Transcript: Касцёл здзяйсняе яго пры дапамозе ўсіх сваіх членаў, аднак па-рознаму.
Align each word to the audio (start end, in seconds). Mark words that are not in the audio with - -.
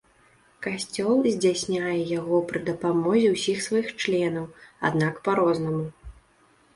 Касцёл 0.67 1.19
здзяйсняе 1.33 1.97
яго 2.19 2.39
пры 2.51 2.61
дапамозе 2.69 3.27
ўсіх 3.35 3.57
сваіх 3.67 3.91
членаў, 4.05 4.47
аднак 4.89 5.21
па-рознаму. 5.29 5.85